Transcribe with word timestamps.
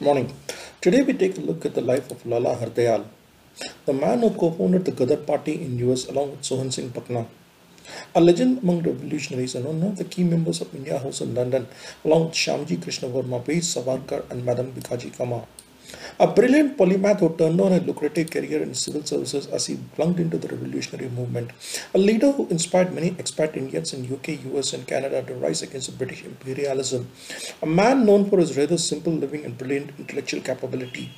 Morning. 0.00 0.34
Today 0.80 1.02
we 1.02 1.12
take 1.12 1.38
a 1.38 1.40
look 1.40 1.64
at 1.64 1.74
the 1.74 1.80
life 1.80 2.10
of 2.10 2.26
Lala 2.26 2.56
Hardayal, 2.56 3.04
the 3.86 3.92
man 3.92 4.22
who 4.22 4.30
co-founded 4.30 4.84
the 4.84 4.90
Gadar 4.90 5.24
party 5.24 5.62
in 5.62 5.78
US 5.88 6.08
along 6.08 6.32
with 6.32 6.42
Sohan 6.42 6.72
Singh 6.72 6.90
Bhakna. 6.90 7.26
A 8.12 8.20
legend 8.20 8.58
among 8.64 8.82
revolutionaries 8.82 9.54
and 9.54 9.64
one 9.64 9.84
of 9.84 9.96
the 9.96 10.02
key 10.02 10.24
members 10.24 10.60
of 10.60 10.74
India 10.74 10.98
House 10.98 11.20
in 11.20 11.32
London 11.32 11.68
along 12.04 12.24
with 12.24 12.34
Shyamji 12.34 12.82
Krishna 12.82 13.08
Varma, 13.08 13.40
Savarkar 13.44 14.28
and 14.32 14.44
Madam 14.44 14.72
Bikaji 14.72 15.16
Cama. 15.16 15.46
A 16.20 16.26
brilliant 16.26 16.76
polymath 16.76 17.20
who 17.20 17.34
turned 17.36 17.60
on 17.60 17.72
a 17.72 17.80
lucrative 17.80 18.30
career 18.30 18.62
in 18.62 18.74
civil 18.74 19.04
services 19.04 19.46
as 19.48 19.66
he 19.66 19.76
plunged 19.94 20.20
into 20.20 20.38
the 20.38 20.48
revolutionary 20.48 21.08
movement. 21.10 21.50
A 21.94 21.98
leader 21.98 22.32
who 22.32 22.46
inspired 22.48 22.92
many 22.92 23.10
expat 23.12 23.56
Indians 23.56 23.92
in 23.92 24.12
UK, 24.12 24.44
US, 24.54 24.72
and 24.72 24.86
Canada 24.86 25.22
to 25.22 25.34
rise 25.34 25.62
against 25.62 25.98
British 25.98 26.24
imperialism. 26.24 27.10
A 27.62 27.66
man 27.66 28.06
known 28.06 28.28
for 28.30 28.38
his 28.38 28.56
rather 28.56 28.78
simple 28.78 29.12
living 29.12 29.44
and 29.44 29.58
brilliant 29.58 29.90
intellectual 29.98 30.40
capability. 30.40 31.10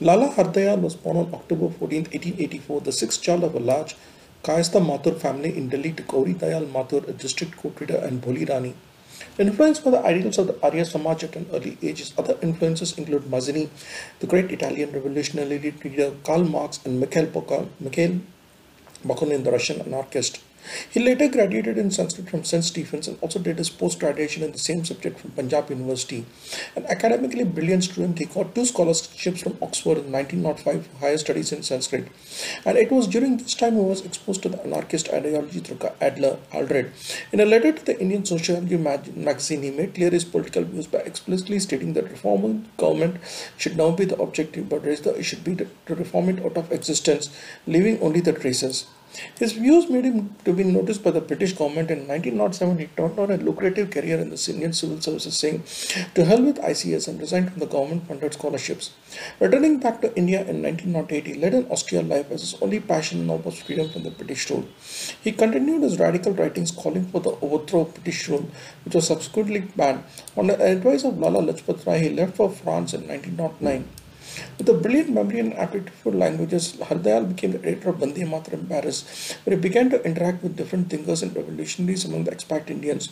Lala 0.00 0.28
Hardayal 0.28 0.80
was 0.80 0.94
born 0.94 1.16
on 1.16 1.34
October 1.34 1.68
14, 1.70 2.04
1884, 2.04 2.80
the 2.82 2.92
sixth 2.92 3.20
child 3.20 3.42
of 3.42 3.54
a 3.54 3.60
large 3.60 3.96
Kayastha 4.44 4.80
Mathur 4.80 5.18
family 5.18 5.56
in 5.56 5.68
Delhi 5.68 5.92
to 5.92 6.02
Gauri 6.04 6.32
Dayal 6.34 6.70
Mathur, 6.70 7.06
a 7.08 7.12
district 7.12 7.56
court 7.56 7.80
reader, 7.80 7.96
and 7.96 8.22
Bholi 8.22 8.48
Rani, 8.48 8.74
Influenced 9.38 9.84
by 9.84 9.90
the 9.90 10.04
ideals 10.04 10.38
of 10.38 10.46
the 10.48 10.62
Arya 10.62 10.84
Samaj 10.84 11.24
at 11.24 11.36
an 11.36 11.46
early 11.52 11.78
age, 11.82 12.12
other 12.18 12.36
influences 12.42 12.96
include 12.98 13.22
Mazzini, 13.24 13.68
the 14.20 14.26
great 14.26 14.50
Italian 14.50 14.92
revolutionary 14.92 15.58
leader 15.58 16.12
Karl 16.24 16.44
Marx, 16.44 16.80
and 16.84 17.00
Mikhail 17.00 17.26
Bakunin, 17.26 18.22
the 19.44 19.50
Russian 19.50 19.80
anarchist. 19.80 20.40
He 20.90 21.00
later 21.00 21.28
graduated 21.28 21.78
in 21.78 21.90
Sanskrit 21.90 22.28
from 22.28 22.44
St. 22.44 22.64
Stephen's 22.64 23.08
and 23.08 23.18
also 23.20 23.38
did 23.38 23.58
his 23.58 23.70
post-graduation 23.70 24.42
in 24.42 24.52
the 24.52 24.58
same 24.58 24.84
subject 24.84 25.20
from 25.20 25.30
Punjab 25.32 25.70
University. 25.70 26.26
An 26.76 26.86
academically 26.86 27.44
brilliant 27.44 27.84
student, 27.84 28.18
he 28.18 28.26
got 28.26 28.54
two 28.54 28.64
scholarships 28.64 29.42
from 29.42 29.56
Oxford 29.62 29.98
in 29.98 30.12
1905 30.12 30.86
for 30.86 30.98
higher 30.98 31.18
studies 31.18 31.52
in 31.52 31.62
Sanskrit. 31.62 32.08
And 32.64 32.76
it 32.76 32.90
was 32.90 33.06
during 33.06 33.36
this 33.36 33.54
time 33.54 33.74
he 33.74 33.80
was 33.80 34.04
exposed 34.04 34.42
to 34.42 34.48
the 34.48 34.62
anarchist 34.62 35.08
ideology 35.10 35.60
through 35.60 35.78
Adler 36.00 36.38
Aldred. 36.52 36.92
In 37.32 37.40
a 37.40 37.46
letter 37.46 37.72
to 37.72 37.84
the 37.84 38.00
Indian 38.00 38.24
Sociology 38.24 38.76
magazine, 38.76 39.62
he 39.62 39.70
made 39.70 39.94
clear 39.94 40.10
his 40.10 40.24
political 40.24 40.64
views 40.64 40.86
by 40.86 40.98
explicitly 40.98 41.58
stating 41.58 41.92
that 41.94 42.10
reform 42.10 42.66
government 42.76 43.16
should 43.56 43.76
now 43.76 43.90
be 43.90 44.04
the 44.04 44.20
objective, 44.20 44.68
but 44.68 44.84
rather 44.84 45.14
it 45.16 45.24
should 45.24 45.44
be 45.44 45.54
to 45.54 45.94
reform 45.94 46.28
it 46.28 46.44
out 46.44 46.56
of 46.56 46.72
existence, 46.72 47.30
leaving 47.66 48.00
only 48.00 48.20
the 48.20 48.32
traces. 48.32 48.86
His 49.38 49.52
views 49.52 49.88
made 49.88 50.04
him 50.04 50.34
to 50.44 50.52
be 50.52 50.64
noticed 50.64 51.02
by 51.02 51.10
the 51.10 51.20
British 51.20 51.52
government. 51.52 51.90
In 51.90 52.06
1907, 52.06 52.78
he 52.78 52.86
turned 52.96 53.18
on 53.18 53.30
a 53.30 53.36
lucrative 53.36 53.90
career 53.90 54.18
in 54.18 54.30
the 54.30 54.48
Indian 54.52 54.72
civil 54.72 55.00
services, 55.00 55.36
saying, 55.36 55.62
To 56.14 56.24
hell 56.24 56.42
with 56.42 56.58
ICS, 56.58 57.08
and 57.08 57.20
resigned 57.20 57.50
from 57.50 57.60
the 57.60 57.66
government 57.66 58.06
funded 58.08 58.34
scholarships. 58.34 58.90
Returning 59.40 59.78
back 59.78 60.00
to 60.02 60.14
India 60.16 60.40
in 60.46 60.62
1908, 60.62 61.26
he 61.26 61.34
led 61.34 61.54
an 61.54 61.70
austere 61.70 62.02
life 62.02 62.30
as 62.30 62.40
his 62.40 62.62
only 62.62 62.80
passion 62.80 63.26
now 63.26 63.36
was 63.36 63.58
freedom 63.58 63.88
from 63.88 64.02
the 64.04 64.10
British 64.10 64.50
rule. 64.50 64.66
He 65.22 65.32
continued 65.32 65.82
his 65.82 65.98
radical 65.98 66.32
writings 66.32 66.70
calling 66.70 67.06
for 67.06 67.20
the 67.20 67.36
overthrow 67.40 67.82
of 67.82 67.94
British 67.94 68.28
rule, 68.28 68.48
which 68.84 68.94
was 68.94 69.06
subsequently 69.06 69.60
banned. 69.60 70.04
On 70.36 70.46
the 70.46 70.60
advice 70.60 71.04
of 71.04 71.18
Lala 71.18 71.42
Lajpat 71.42 71.86
Rai, 71.86 72.00
he 72.00 72.10
left 72.10 72.36
for 72.36 72.50
France 72.50 72.94
in 72.94 73.06
1909. 73.08 73.88
With 74.58 74.68
a 74.68 74.74
brilliant 74.74 75.10
memory 75.10 75.40
and 75.40 75.54
aptitude 75.54 75.90
for 75.90 76.12
languages, 76.12 76.74
Hardayal 76.76 77.28
became 77.28 77.52
the 77.52 77.64
editor 77.64 77.90
of 77.90 78.00
Bande 78.00 78.24
Mataram 78.32 78.60
in 78.60 78.66
Paris, 78.66 79.36
where 79.44 79.56
he 79.56 79.62
began 79.62 79.90
to 79.90 80.02
interact 80.04 80.42
with 80.42 80.56
different 80.56 80.90
thinkers 80.90 81.22
and 81.22 81.34
revolutionaries 81.34 82.04
among 82.04 82.24
the 82.24 82.30
expat 82.30 82.70
Indians. 82.70 83.10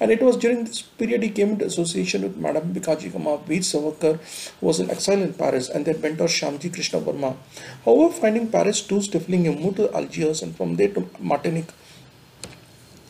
And 0.00 0.10
it 0.10 0.22
was 0.22 0.36
during 0.36 0.64
this 0.64 0.82
period 0.82 1.22
he 1.22 1.30
came 1.30 1.50
into 1.50 1.66
association 1.66 2.22
with 2.22 2.36
Madame 2.36 2.74
Bikaji 2.74 3.12
Cama, 3.12 3.38
Veer 3.46 3.60
Savarkar, 3.60 4.18
who 4.60 4.66
was 4.66 4.80
in 4.80 4.90
exile 4.90 5.22
in 5.22 5.34
Paris, 5.34 5.68
and 5.68 5.84
their 5.84 5.98
mentor 5.98 6.26
Shyamji 6.26 6.72
Krishna 6.72 7.00
Varma. 7.00 7.36
However, 7.84 8.12
finding 8.12 8.48
Paris 8.48 8.80
too 8.80 9.00
stifling, 9.00 9.44
he 9.44 9.54
moved 9.54 9.76
to 9.76 9.92
Algiers 9.94 10.42
and 10.42 10.56
from 10.56 10.76
there 10.76 10.88
to 10.88 11.08
Martinique 11.18 11.72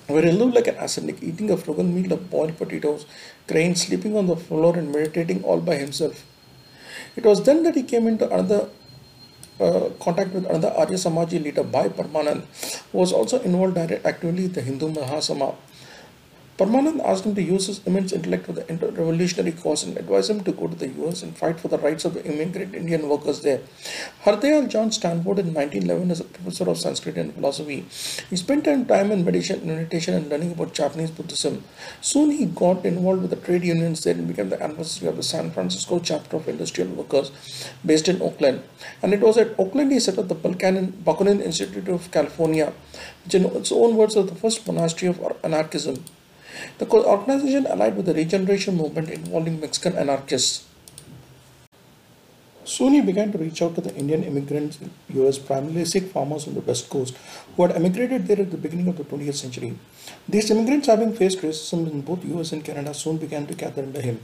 where 0.08 0.22
he 0.22 0.30
lived 0.30 0.54
like 0.54 0.68
an 0.68 0.76
ascetic, 0.76 1.22
eating 1.22 1.50
a 1.50 1.56
frugal 1.56 1.84
meal 1.84 2.12
of 2.12 2.30
boiled 2.30 2.56
potatoes, 2.56 3.06
grains, 3.48 3.82
sleeping 3.82 4.16
on 4.16 4.26
the 4.26 4.36
floor 4.36 4.76
and 4.78 4.92
meditating 4.92 5.42
all 5.42 5.60
by 5.60 5.74
himself. 5.76 6.24
It 7.16 7.24
was 7.24 7.42
then 7.42 7.62
that 7.64 7.74
he 7.74 7.82
came 7.82 8.06
into 8.06 8.26
another 8.26 8.68
uh, 9.58 9.88
contact 10.00 10.32
with 10.34 10.44
another 10.46 10.68
Arya 10.68 10.98
Samaji 10.98 11.42
leader, 11.42 11.62
Bhai 11.62 11.88
Parmanand, 11.88 12.44
who 12.92 12.98
was 12.98 13.12
also 13.12 13.40
involved 13.40 13.78
actively 13.78 14.44
in 14.44 14.52
the 14.52 14.60
Hindu 14.60 14.92
Mahasabha 14.92 15.54
Parmanand 16.58 17.04
asked 17.04 17.26
him 17.26 17.34
to 17.34 17.42
use 17.42 17.66
his 17.66 17.86
immense 17.86 18.14
intellect 18.14 18.46
for 18.46 18.52
the 18.52 18.64
revolutionary 18.64 19.52
cause 19.52 19.82
and 19.82 19.98
advised 19.98 20.30
him 20.30 20.42
to 20.42 20.52
go 20.52 20.66
to 20.66 20.74
the 20.74 20.88
US 21.02 21.22
and 21.22 21.36
fight 21.36 21.60
for 21.60 21.68
the 21.68 21.76
rights 21.76 22.06
of 22.06 22.14
the 22.14 22.24
immigrant 22.24 22.74
Indian 22.74 23.10
workers 23.10 23.42
there. 23.42 23.60
Hardayal 24.24 24.66
John 24.66 24.90
Stanford 24.90 25.38
in 25.38 25.52
1911 25.52 26.10
as 26.12 26.20
a 26.20 26.24
professor 26.24 26.70
of 26.70 26.78
Sanskrit 26.78 27.18
and 27.18 27.34
philosophy. 27.34 27.84
He 28.30 28.36
spent 28.36 28.64
time 28.64 29.10
in 29.10 29.22
meditation, 29.26 29.68
and 29.68 30.30
learning 30.30 30.52
about 30.52 30.72
Japanese 30.72 31.10
Buddhism. 31.10 31.62
Soon 32.00 32.30
he 32.30 32.46
got 32.46 32.86
involved 32.86 33.20
with 33.20 33.30
the 33.32 33.36
trade 33.36 33.62
unions 33.62 34.02
there 34.04 34.14
and 34.14 34.26
became 34.26 34.48
the 34.48 34.62
ambassador 34.62 35.10
of 35.10 35.16
the 35.18 35.22
San 35.22 35.50
Francisco 35.50 35.98
chapter 35.98 36.36
of 36.36 36.48
industrial 36.48 36.88
workers 36.88 37.30
based 37.84 38.08
in 38.08 38.22
Oakland. 38.22 38.62
And 39.02 39.12
it 39.12 39.20
was 39.20 39.36
at 39.36 39.54
Oakland 39.58 39.92
he 39.92 40.00
set 40.00 40.16
up 40.16 40.28
the 40.28 40.34
Bakunin 40.34 41.42
Institute 41.42 41.88
of 41.88 42.10
California, 42.10 42.72
which 43.24 43.34
in 43.34 43.44
its 43.44 43.70
own 43.70 43.94
words 43.94 44.16
was 44.16 44.24
the 44.30 44.34
first 44.34 44.66
monastery 44.66 45.10
of 45.10 45.20
anarchism. 45.44 46.02
The 46.78 46.86
organization 46.90 47.66
allied 47.66 47.96
with 47.96 48.06
the 48.06 48.14
regeneration 48.14 48.76
movement 48.76 49.10
involving 49.10 49.60
Mexican 49.60 49.96
anarchists. 49.96 50.64
Soon 52.66 52.94
he 52.94 53.00
began 53.00 53.30
to 53.30 53.38
reach 53.38 53.62
out 53.62 53.76
to 53.76 53.80
the 53.80 53.94
Indian 53.94 54.24
immigrants 54.24 54.80
in 54.80 54.90
US, 55.20 55.38
primarily 55.38 55.84
Sikh 55.84 56.10
farmers 56.10 56.48
on 56.48 56.54
the 56.54 56.60
west 56.60 56.90
coast, 56.90 57.16
who 57.54 57.62
had 57.62 57.76
emigrated 57.76 58.26
there 58.26 58.40
at 58.40 58.50
the 58.50 58.56
beginning 58.56 58.88
of 58.88 58.96
the 58.96 59.04
20th 59.04 59.36
century. 59.36 59.78
These 60.28 60.50
immigrants, 60.50 60.88
having 60.88 61.14
faced 61.14 61.42
racism 61.42 61.88
in 61.88 62.00
both 62.00 62.24
US 62.24 62.50
and 62.50 62.64
Canada, 62.64 62.92
soon 62.92 63.18
began 63.18 63.46
to 63.46 63.54
gather 63.54 63.84
under 63.84 64.00
him. 64.00 64.18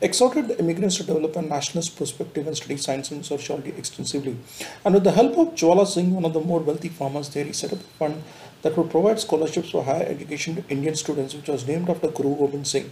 He 0.00 0.06
exhorted 0.06 0.48
the 0.48 0.58
immigrants 0.58 0.96
to 0.96 1.04
develop 1.04 1.36
a 1.36 1.42
nationalist 1.42 1.98
perspective 1.98 2.46
and 2.46 2.56
study 2.56 2.78
science 2.78 3.10
and 3.10 3.26
sociology 3.26 3.74
extensively. 3.76 4.38
And 4.86 4.94
with 4.94 5.04
the 5.04 5.12
help 5.12 5.36
of 5.36 5.54
Jwala 5.54 5.86
Singh, 5.86 6.14
one 6.14 6.24
of 6.24 6.32
the 6.32 6.40
more 6.40 6.60
wealthy 6.60 6.88
farmers 6.88 7.28
there, 7.28 7.44
he 7.44 7.52
set 7.52 7.74
up 7.74 7.80
a 7.80 7.92
fund 8.00 8.22
that 8.62 8.76
would 8.76 8.90
provide 8.90 9.20
scholarships 9.20 9.70
for 9.70 9.84
higher 9.84 10.04
education 10.04 10.56
to 10.56 10.68
Indian 10.68 10.94
students, 10.94 11.34
which 11.34 11.48
was 11.48 11.66
named 11.66 11.90
after 11.90 12.08
Guru 12.08 12.36
Gobind 12.36 12.66
Singh. 12.66 12.90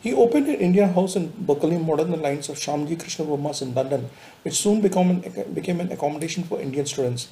He 0.00 0.12
opened 0.12 0.48
an 0.48 0.56
India 0.56 0.86
house 0.86 1.16
in 1.16 1.32
Berkeley 1.38 1.78
modern 1.78 2.10
the 2.10 2.16
lines 2.16 2.48
of 2.48 2.56
Shyamji 2.56 2.98
Krishna 3.00 3.24
Varma's 3.24 3.62
in 3.62 3.74
London, 3.74 4.10
which 4.42 4.54
soon 4.54 4.80
became 4.80 5.10
an, 5.10 5.54
became 5.54 5.80
an 5.80 5.90
accommodation 5.92 6.44
for 6.44 6.60
Indian 6.60 6.86
students. 6.86 7.28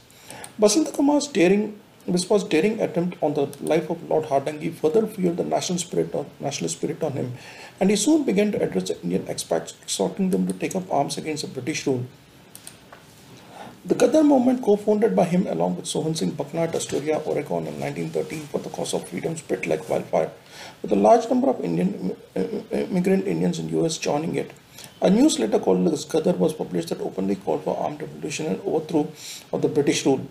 Basant 0.59 0.93
Kumar's 0.95 1.27
daring 1.27 1.79
this 2.07 2.29
was 2.29 2.43
daring 2.43 2.81
attempt 2.81 3.17
on 3.23 3.35
the 3.35 3.47
life 3.61 3.89
of 3.89 4.11
Lord 4.11 4.25
Hardinge 4.25 4.75
further 4.75 5.07
fueled 5.07 5.37
the 5.37 5.45
national 5.45 5.79
spirit 5.79 6.13
on, 6.17 6.27
national 6.41 6.69
spirit 6.69 7.01
on 7.01 7.13
him, 7.13 7.35
and 7.79 7.91
he 7.91 7.97
soon 7.97 8.25
began 8.25 8.51
to 8.53 8.61
address 8.61 8.91
Indian 8.91 9.23
expats, 9.27 9.75
exhorting 9.83 10.31
them 10.31 10.49
to 10.49 10.53
take 10.53 10.75
up 10.75 10.93
arms 10.93 11.17
against 11.17 11.45
the 11.45 11.49
British 11.49 11.87
rule. 11.87 12.05
The 13.85 13.97
Gadar 13.97 14.23
movement, 14.23 14.63
co-founded 14.63 15.17
by 15.17 15.25
him 15.25 15.49
along 15.49 15.75
with 15.75 15.87
Sohan 15.87 16.17
Singh 16.17 16.37
at 16.39 16.73
Astoria, 16.73 17.17
Oregon 17.27 17.67
in 17.67 17.81
1913 17.81 18.43
for 18.43 18.59
the 18.61 18.71
cause 18.71 18.95
of 18.95 19.09
freedom 19.09 19.37
spread 19.37 19.67
like 19.67 19.89
wildfire, 19.89 20.31
with 20.83 20.93
a 20.93 20.95
large 20.95 21.29
number 21.29 21.51
of 21.51 21.61
Indian 21.61 22.17
immigrant 22.71 23.27
Indians 23.27 23.59
in 23.59 23.67
the 23.67 23.85
US 23.85 23.99
joining 23.99 24.37
it. 24.37 24.53
A 25.01 25.11
newsletter 25.11 25.59
called 25.59 25.85
*The 25.85 25.97
Gadar 25.97 26.37
was 26.39 26.53
published 26.53 26.91
that 26.91 27.01
openly 27.01 27.35
called 27.35 27.65
for 27.65 27.77
armed 27.77 28.03
revolution 28.03 28.47
and 28.47 28.61
overthrow 28.65 29.09
of 29.53 29.63
the 29.63 29.69
British 29.69 30.07
rule. 30.07 30.29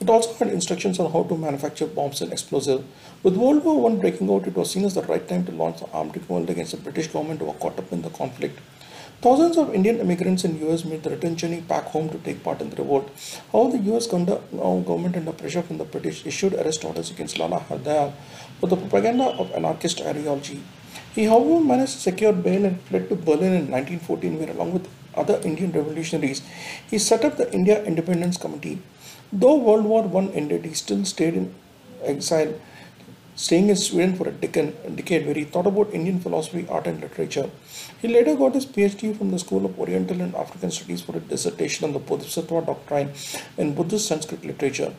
It 0.00 0.10
also 0.10 0.34
had 0.34 0.48
instructions 0.48 0.98
on 0.98 1.12
how 1.12 1.22
to 1.22 1.36
manufacture 1.36 1.86
bombs 1.86 2.20
and 2.20 2.32
explosives. 2.32 2.82
With 3.22 3.36
World 3.36 3.64
War 3.64 3.88
I 3.88 3.94
breaking 3.94 4.28
out, 4.28 4.48
it 4.48 4.56
was 4.56 4.72
seen 4.72 4.84
as 4.84 4.94
the 4.94 5.02
right 5.02 5.26
time 5.28 5.46
to 5.46 5.52
launch 5.52 5.78
the 5.78 5.88
armed 5.92 6.16
revolt 6.16 6.50
against 6.50 6.72
the 6.72 6.78
British 6.78 7.06
government 7.06 7.38
who 7.38 7.46
were 7.46 7.52
caught 7.52 7.78
up 7.78 7.92
in 7.92 8.02
the 8.02 8.10
conflict. 8.10 8.58
Thousands 9.22 9.56
of 9.56 9.74
Indian 9.74 9.98
immigrants 9.98 10.44
in 10.44 10.60
US 10.68 10.84
made 10.84 11.02
the 11.02 11.08
return 11.10 11.36
journey 11.36 11.60
back 11.62 11.84
home 11.84 12.10
to 12.10 12.18
take 12.18 12.44
part 12.44 12.60
in 12.60 12.68
the 12.68 12.76
revolt. 12.76 13.10
However, 13.50 13.78
the 13.78 13.94
US 13.94 14.12
uh, 14.12 14.18
government 14.20 15.16
under 15.16 15.32
pressure 15.32 15.62
from 15.62 15.78
the 15.78 15.84
British 15.84 16.26
issued 16.26 16.52
arrest 16.52 16.84
orders 16.84 17.10
against 17.10 17.38
Lala 17.38 17.60
Hardayal 17.60 18.12
for 18.60 18.66
the 18.66 18.76
propaganda 18.76 19.24
of 19.24 19.50
anarchist 19.52 20.02
ideology. 20.02 20.62
He 21.14 21.24
however 21.24 21.60
managed 21.64 21.94
to 21.94 22.00
secure 22.00 22.34
bail 22.34 22.66
and 22.66 22.78
fled 22.82 23.08
to 23.08 23.16
Berlin 23.16 23.54
in 23.54 23.70
1914 23.70 24.38
where 24.38 24.50
along 24.50 24.74
with 24.74 24.86
other 25.14 25.40
Indian 25.42 25.72
revolutionaries, 25.72 26.42
he 26.90 26.98
set 26.98 27.24
up 27.24 27.38
the 27.38 27.50
India 27.54 27.82
Independence 27.84 28.36
Committee. 28.36 28.82
Though 29.32 29.56
World 29.56 29.86
War 29.86 30.04
I 30.22 30.26
ended, 30.34 30.66
he 30.66 30.74
still 30.74 31.06
stayed 31.06 31.34
in 31.34 31.54
exile 32.02 32.52
staying 33.36 33.68
in 33.68 33.76
Sweden 33.76 34.16
for 34.16 34.28
a 34.28 34.32
decade 34.32 35.26
where 35.26 35.34
he 35.34 35.44
thought 35.44 35.66
about 35.66 35.92
Indian 35.92 36.18
philosophy, 36.18 36.66
art 36.68 36.86
and 36.86 37.00
literature. 37.00 37.50
He 38.00 38.08
later 38.08 38.34
got 38.34 38.54
his 38.54 38.66
PhD 38.66 39.16
from 39.16 39.30
the 39.30 39.38
School 39.38 39.66
of 39.66 39.78
Oriental 39.78 40.20
and 40.20 40.34
African 40.34 40.70
Studies 40.70 41.02
for 41.02 41.16
a 41.16 41.20
dissertation 41.20 41.84
on 41.84 41.92
the 41.92 41.98
Bodhisattva 41.98 42.62
doctrine 42.62 43.12
in 43.58 43.74
Buddhist 43.74 44.08
Sanskrit 44.08 44.44
literature. 44.44 44.94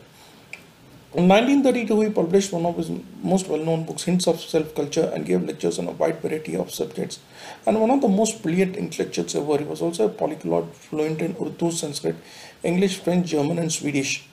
In 1.14 1.26
1932, 1.26 2.00
he 2.02 2.10
published 2.10 2.52
one 2.52 2.66
of 2.66 2.76
his 2.76 2.90
most 3.22 3.48
well-known 3.48 3.84
books, 3.86 4.04
Hints 4.04 4.28
of 4.28 4.40
Self-Culture, 4.40 5.10
and 5.14 5.24
gave 5.24 5.42
lectures 5.42 5.78
on 5.78 5.88
a 5.88 5.92
wide 5.92 6.20
variety 6.20 6.54
of 6.54 6.70
subjects. 6.70 7.18
And 7.66 7.80
one 7.80 7.90
of 7.90 8.02
the 8.02 8.08
most 8.08 8.42
brilliant 8.42 8.76
intellectuals 8.76 9.34
ever, 9.34 9.56
he 9.56 9.64
was 9.64 9.80
also 9.80 10.04
a 10.04 10.10
polyglot, 10.10 10.74
fluent 10.74 11.22
in 11.22 11.34
Urdu, 11.40 11.70
Sanskrit, 11.72 12.16
English, 12.62 12.98
French, 12.98 13.26
German, 13.28 13.58
and 13.58 13.72
Swedish. 13.72 14.28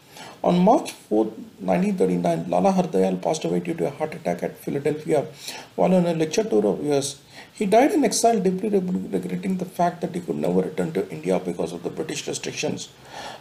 On 0.45 0.59
March 0.59 0.92
4, 0.92 1.25
1939, 1.59 2.51
Lala 2.51 2.71
Hardayal 2.71 3.19
passed 3.19 3.45
away 3.45 3.62
due 3.62 3.74
to 3.74 3.88
a 3.88 3.89
heart 3.89 4.13
attack 4.13 4.44
at 4.44 4.56
Philadelphia 4.56 5.25
while 5.75 5.95
on 5.95 6.06
a 6.06 6.13
lecture 6.13 6.44
tour 6.44 6.68
of 6.68 6.86
US. 6.86 7.19
He 7.51 7.65
died 7.65 7.94
in 7.94 8.06
exile, 8.06 8.39
deeply 8.39 8.69
regretting 8.69 9.57
the 9.57 9.65
fact 9.65 10.01
that 10.01 10.13
he 10.13 10.21
could 10.21 10.36
never 10.36 10.62
return 10.62 10.92
to 10.92 11.09
India 11.09 11.39
because 11.39 11.74
of 11.74 11.81
the 11.81 11.89
British 11.89 12.27
restrictions. 12.27 12.89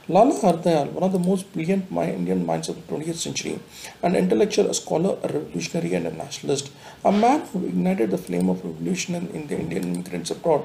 Lala 0.09 0.33
Hardayal, 0.41 0.93
one 0.93 1.03
of 1.03 1.13
the 1.13 1.19
most 1.19 1.53
brilliant 1.53 1.93
Indian 1.93 2.47
minds 2.47 2.71
of 2.71 2.77
the 2.77 2.95
20th 2.95 3.17
century, 3.17 3.59
an 4.03 4.17
intellectual, 4.17 4.71
a 4.71 4.75
scholar, 4.75 5.19
a 5.23 5.29
revolutionary, 5.29 5.93
and 5.93 6.07
a 6.07 6.11
nationalist, 6.11 6.73
a 7.05 7.13
man 7.13 7.41
who 7.53 7.67
ignited 7.67 8.13
the 8.13 8.25
flame 8.27 8.49
of 8.49 8.65
revolution 8.65 9.15
in 9.15 9.47
the 9.49 9.59
Indian 9.59 9.93
immigrants 9.93 10.31
abroad, 10.31 10.65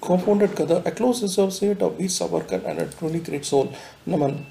co-founded 0.00 0.50
Gadar, 0.56 0.82
a 0.84 0.90
close 0.90 1.22
associate 1.22 1.80
of 1.80 1.96
V. 1.98 2.06
Savarkar, 2.06 2.64
and 2.64 2.80
a 2.80 2.86
truly 2.86 3.20
great 3.20 3.44
soul, 3.44 3.72
Naman. 4.04 4.46